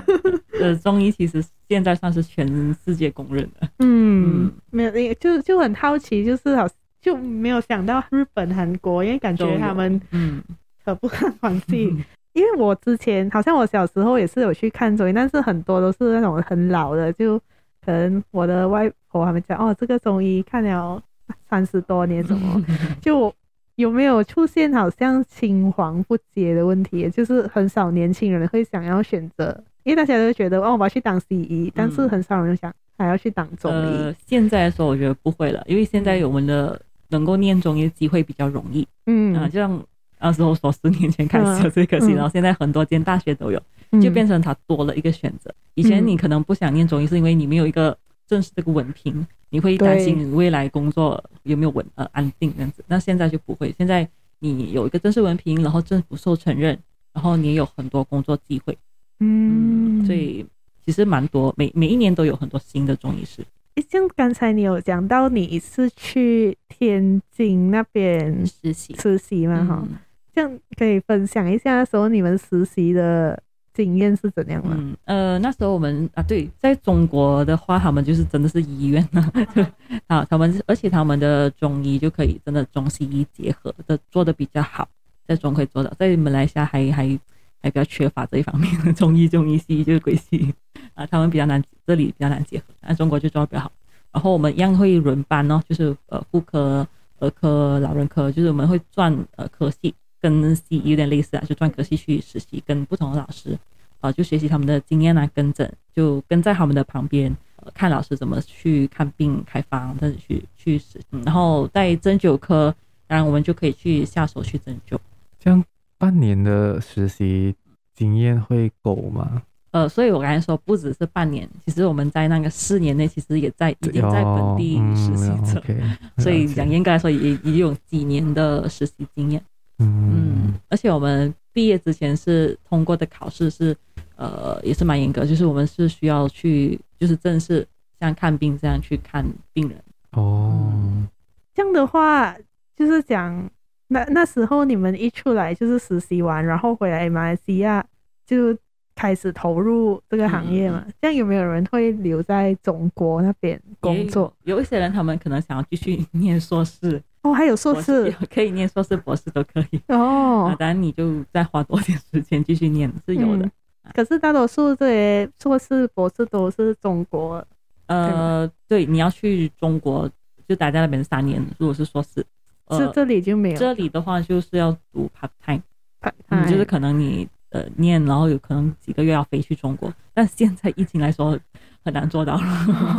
[0.60, 2.46] 呃，中医其实现在算是全
[2.84, 3.66] 世界公认的。
[3.78, 6.68] 嗯，嗯没有，就就很好奇，就是好
[7.00, 10.42] 就没有想到日本、韩国，因为感觉他们嗯
[10.84, 11.86] 可不看皇帝。
[11.86, 17.38] 嗯、 因为我之前好像我小时候也是有去看中医，但是很多都是那种很老的，就
[17.82, 21.02] 可能我的外婆他们讲哦，这个中医看了
[21.48, 22.62] 三十多年什么，
[23.00, 23.32] 就。
[23.78, 27.08] 有没有出现好像青黄不接的问题？
[27.10, 33.74] 就是很少年轻人会想要选择，因为大家都觉得哦，我要去当西医，但是很少人想还要去当中医。
[33.74, 38.84] 呃，现在说我觉得不会了，因为现在我们的能够念中医的机会比较容易。
[39.06, 39.80] 嗯啊，就像
[40.18, 43.62] 那时候说十年前开始有这个系，然后现在很多间大学都有，
[44.02, 45.54] 就变成他多了一个选择。
[45.74, 47.96] 以前你可能不想念中医，是因为你没有一个
[48.28, 49.26] 正式这个文凭。
[49.50, 53.74] 你会担心你未来工作有没有稳呃安定这样子，那现在就不会。
[53.78, 54.06] 现在
[54.40, 56.78] 你有一个正式文凭，然后政府受承认，
[57.14, 58.76] 然后你也有很多工作机会，
[59.20, 60.44] 嗯，所以
[60.84, 63.42] 其实蛮多，每每一年都有很多新的中医师。
[63.76, 69.64] 诶，像刚才你有讲到你是去天津那边实习实习嘛？
[69.64, 69.96] 哈、嗯，
[70.34, 73.42] 这样可以分享一下那时候你们实习的。
[73.84, 74.70] 经验是怎样的？
[74.72, 79.32] 嗯，呃，那时候我们啊，对，在中国的话，他们就是真的是医院啊，
[80.08, 84.88] 啊，他们而且他们的中医就可以真的中西医结合的做的比较好，
[85.28, 87.18] 在中可以做到，在马来西亚还还
[87.62, 90.52] 还比较缺乏这一方面中医、中医西医就是归西医
[90.94, 93.70] 啊，他们比较难，这里比较难结合，那中国就做的比较好。
[94.10, 96.84] 然后我们一样会轮班哦，就是呃妇科、
[97.20, 99.94] 儿科、老人科，就是我们会转呃科系。
[100.20, 103.58] 跟西医有点类似啊，就专科系去实习，跟不同的老师，
[104.00, 111.06] 啊，就学习他们的经验啊，跟诊，就跟在他们的旁边，呃，看老师怎么去看病、开方，或者去去实习。
[111.24, 112.74] 然后在针灸科，
[113.06, 114.98] 当然我们就可以去下手去针灸。
[115.38, 115.64] 这样
[115.96, 117.54] 半年的实习
[117.94, 119.42] 经验会够吗？
[119.70, 129.42] 呃，所以我刚才说不只是半年，其实我们在那个四年内，其实也在已经在本地实习着，嗯 okay，所以讲严格来说也也有几年的实习经验。
[129.80, 133.76] 嗯，而且我们毕业之前是通过的考试是，
[134.16, 137.66] 呃，也是蛮严格，就是我们是需要去，就是正式
[138.00, 139.80] 像看病这样去看病人。
[140.12, 141.06] 哦，
[141.54, 142.36] 这样的话，
[142.76, 143.48] 就是讲
[143.86, 147.86] 那那时候你们一出来就是实习完，然后回来马来西亚
[148.26, 148.56] 就
[148.96, 150.82] 开始投入这个行业嘛？
[150.84, 154.34] 嗯、这样有没有人会留在中国那边工作？
[154.42, 157.00] 有一些人他们可能想要继续念硕士。
[157.22, 160.54] 哦，还有硕士可以念硕士、博士都可以哦。
[160.58, 163.44] 当然，你就再花多点时间继续念是有的。
[163.44, 163.50] 嗯、
[163.92, 167.44] 可是大多数这些硕士、博士都是中国。
[167.86, 170.08] 呃，对，你要去中国
[170.46, 171.44] 就待在那边三年。
[171.58, 172.24] 如果是硕士，
[172.70, 173.56] 是这里就没有。
[173.56, 179.92] 这里的话就是要读 part time，part time，嗯，就是可能你呃念，然后有可能几个月要飞去中国。
[180.14, 181.36] 但现在疫情来说
[181.84, 182.42] 很难做到了。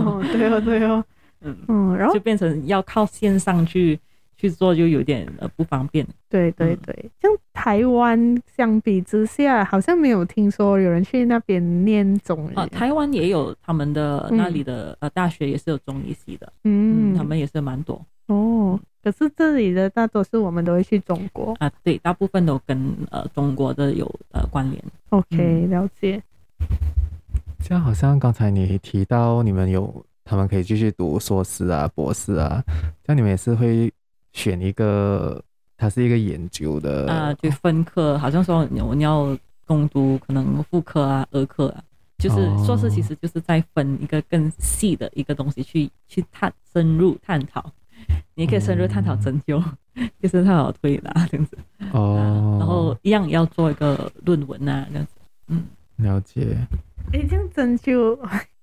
[0.05, 1.03] 哦，对哦，对哦，
[1.41, 3.97] 嗯嗯，然后就变成要靠线上去。
[4.39, 6.08] 去做就有点呃不方便。
[6.30, 12.56] 对对对，像台湾相比之下，好像没有听说有人去那边念中医。
[12.56, 18.02] 啊，台湾也有他们的那里的呃大学也是有中医系的，嗯，他们也是蛮多。
[18.28, 24.82] 哦，可是这里的大多数我们都会去中国啊，对，大部分都跟呃中国的有呃关联。
[25.09, 26.24] OK，了解。
[27.61, 32.63] 这样好像刚才你提到你们有他们可以继续读硕士啊、博士啊，
[33.03, 33.91] 这样你们也是会。
[34.39, 35.43] 选一个，
[35.75, 37.11] 它是一个研究的。
[37.11, 41.83] 啊，就分科，好像说你你要攻读可能妇科啊、儿科啊，
[42.17, 42.35] 就是
[42.65, 47.69] 硕士其实就是在分一个更细的一个东西去去探深入探讨，
[48.33, 49.61] 你可以深入探讨针灸，
[49.95, 51.57] 嗯、就是探讨推拿这样子。
[51.91, 52.23] 哦、啊，
[52.59, 55.11] 然后一样要做一个论文啊这样子，
[55.47, 55.65] 嗯，
[55.97, 56.57] 了解。
[57.11, 58.17] 哎，这样针灸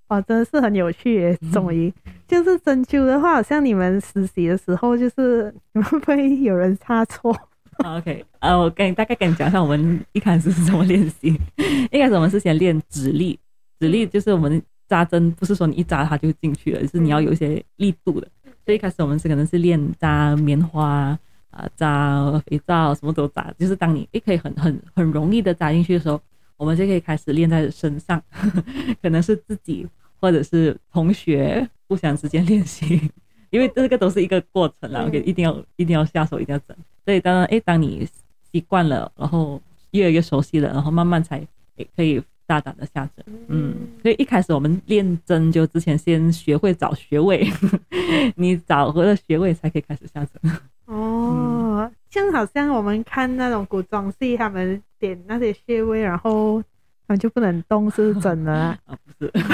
[0.08, 1.92] 哇，真的是很有趣耶，中医。
[2.28, 7.36] 就是针灸的话，好像你们实习的时候，就是 你们会不会有人差错
[7.84, 11.38] ？OK，呃，我跟你大概跟你讲一下，我们一开始是怎么练习。
[11.90, 13.38] 一开始我们是先练指力，
[13.78, 18.28] 指力就是我们扎针，不是说你一扎它就进去了，就是你要有一些力度的。
[18.64, 21.16] 所以一开始我们是可能是练扎棉花
[21.50, 23.52] 啊，扎肥皂，什么都扎。
[23.58, 26.20] 就是当你也可以很很很容易的扎进去的时候，
[26.56, 28.22] 我们就可以开始练在身上，
[29.02, 29.86] 可能是自己
[30.20, 33.10] 或者是同学互相之间练习，
[33.50, 35.04] 因为这个都是一个过程啦。
[35.06, 36.76] OK，一定要一定要下手，一定要整。
[37.04, 38.08] 所以当然，哎，当你
[38.52, 39.60] 习惯了，然后
[39.92, 41.46] 越来越熟悉了，然后慢慢才
[41.94, 42.22] 可以。
[42.48, 47.44] 大胆的下针，嗯，所以一开始我们练针灸之前，先学会找穴位，
[48.36, 50.52] 你找回了穴位才可以开始下针。
[50.84, 56.62] 哦，像好像我们看那种古装戏，他们点那些穴位，然后
[57.06, 58.78] 他们就不能动，是真的啊？
[58.86, 59.30] 啊，不是。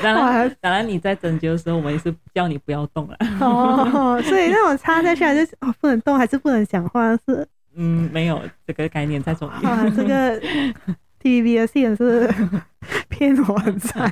[0.00, 3.16] 当然，当然你在针灸的时候，我们也是叫你不要动了。
[3.40, 7.44] 哦，所以那种插下去就是 哦，不能动，还是不能讲话是？
[7.74, 9.66] 嗯，没有这个概念在中医。
[9.66, 10.40] 啊，这个
[11.20, 12.32] TVB 的戏也是
[13.08, 14.08] 骗我很惨。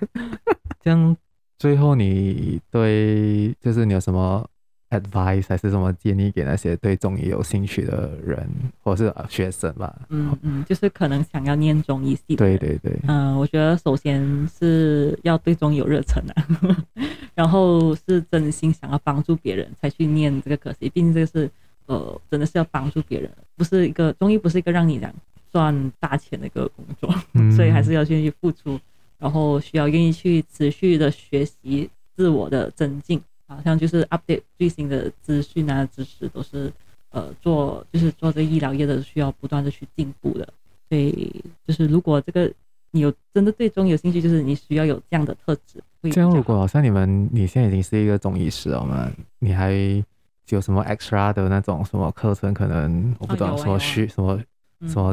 [0.82, 1.16] 这样，
[1.56, 4.44] 最后你对就是你有什么
[4.90, 8.48] advice 还是什么建议给那些对中医有兴趣的人，
[8.82, 9.94] 或者是学生吧？
[10.08, 12.36] 嗯嗯，就是可能想要念中医系。
[12.36, 12.98] 对对对。
[13.08, 16.46] 嗯，我觉得首先是要对中医有热忱啊，
[17.34, 21.50] 然后是真心想要帮助别人才去念这个科系，毕竟这个是。
[21.88, 25.08] 呃，真的是要帮助别人，不是一个中医，不是一个让你讲
[25.52, 28.76] 赚大钱的一个工作，嗯、所以还是要愿意付出，
[29.20, 36.72] 然后需要愿意去持续的学习，自我的增进，好像就是 update 最新的资讯啊、知识，都是
[37.10, 40.48] 呃做就是做这个医疗业的需要不断的去进步的，
[40.88, 42.52] 所以就是如果这个
[42.90, 45.82] 你有真的对中医有兴趣，就是你需要有这样的特质。
[46.02, 50.04] 这样，如果好像你们你现在已经是一个中医师了嘛，你还。
[50.50, 52.54] 有什么 extra 的那种什么课程？
[52.54, 54.40] 可能我不懂什么需什么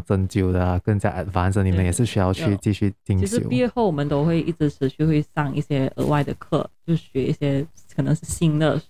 [0.05, 3.25] 针灸的啊，更加 advanced，你们也是需要去继续进修。
[3.25, 8.81] 其实毕业后我们都会一直持续会上一些额外的课，就学一些可能是新的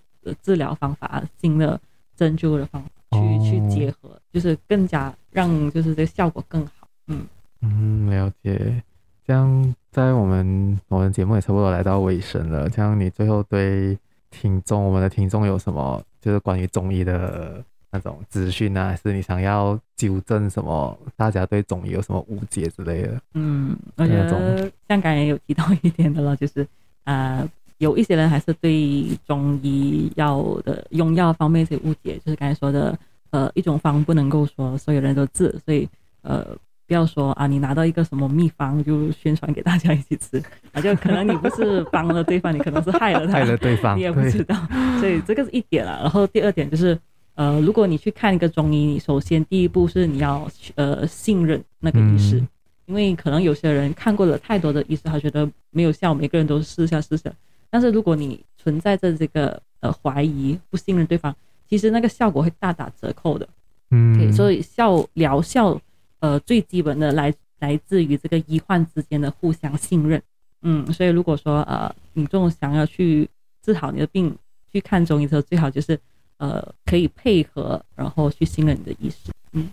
[0.42, 1.80] 治疗方法、新的
[2.16, 6.88] 针灸的方法去、哦、去结合，就是更加让就是这个效果更好。
[7.08, 7.26] 嗯
[7.62, 8.82] 嗯，了解。
[9.26, 13.98] 这样在我们我们节目也差不多来到尾声了，这样你最后对
[14.30, 16.04] 听众，我们的听众有什么？
[16.20, 17.64] 就是关于中医的
[17.94, 20.98] 那种资讯啊，还是你想要纠正什么？
[21.16, 23.22] 大家对中医有什么误解之类的？
[23.36, 26.68] 嗯，我觉得像刚才有提到一点的了，就是
[27.04, 32.98] 呃，有一些人还是对中医药的用药方面一些误解，就是刚才说的，
[33.30, 35.88] 呃，一种方不能够说所有人都治，所以
[36.24, 36.48] 呃。
[36.86, 40.38] 不要说啊，你拿到一个什么秘方就宣传给大家一起吃，
[40.74, 44.54] 啊，就可能你不是帮了对方，你可能是害了他，害了对方，你也不知道。
[45.00, 46.00] 所以这个是一点啦。
[46.02, 47.00] 然后第二点就是，
[47.36, 52.48] 呃，如果你去看一个中医，你首先第一步是你要呃信任那个医师，嗯，
[52.88, 57.32] 因为可能有些人看过了太多的医师，他觉得没有效，每个人都试一下试试。
[57.70, 61.36] 但是如果你存在着这个呃怀疑、不信任对方，
[61.70, 63.48] 其实那个效果会大打折扣的。
[63.92, 65.80] 嗯，okay, 所以效疗效。
[66.20, 70.24] 呃，最基本的来来自于这个医患之间的互相信任，
[70.62, 73.30] 嗯，所以如果说呃，你这种想要去
[73.62, 74.34] 治好你的病，
[74.72, 76.00] 去看中医的时候，最好就是
[76.44, 79.70] 呃可以配合，然后去信任你的医师，嗯，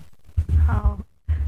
[0.68, 0.96] 好，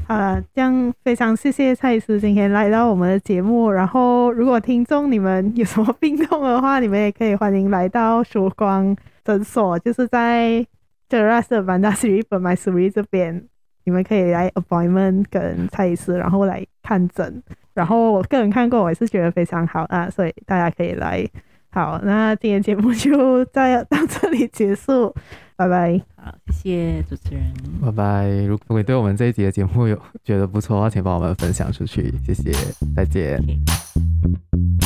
[0.05, 8.93] 好了，这样非常谢谢蔡医师今天来到我们的节目，然后如果听众你们有什么病痛的话，你们也可以欢迎来到曙光
[9.23, 10.67] 诊所，就是在
[11.09, 13.47] Cheras Bandar Seri Permaisuri 这边。
[13.85, 17.41] 你们可以来 appointment 跟蔡医师，然后来看诊。
[17.73, 21.25] 然后我个人看过，我也是觉得非常好啊，所以大家可以来。
[21.73, 25.11] 好，那今天节目就到到这里结束，
[25.57, 25.99] 拜拜。
[26.15, 27.51] 好，谢谢主持人，
[27.81, 28.27] 拜拜。
[28.45, 32.51] 如果你对我们这一集的节目有觉得不错的话，请帮我们分享出去，谢谢，
[32.95, 33.41] 再见。
[33.41, 34.82] Okay.